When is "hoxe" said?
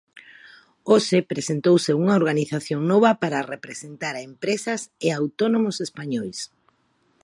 0.91-1.17